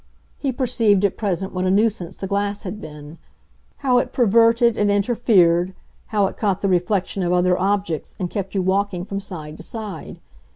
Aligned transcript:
He 0.39 0.51
perceived 0.51 1.05
at 1.05 1.15
present 1.15 1.53
what 1.53 1.67
a 1.67 1.69
nuisance 1.69 2.17
the 2.17 2.25
glass 2.25 2.63
had 2.63 2.81
been—how 2.81 3.99
it 3.99 4.13
perverted 4.13 4.75
and 4.75 4.89
interfered, 4.89 5.75
how 6.07 6.25
it 6.25 6.37
caught 6.37 6.61
the 6.61 6.69
reflection 6.69 7.21
of 7.21 7.31
other 7.33 7.55
objects 7.55 8.15
and 8.17 8.27
kept 8.27 8.55
you 8.55 8.63
walking 8.63 9.05
from 9.05 9.19
side 9.19 9.57
to 9.57 9.61
side. 9.63 10.19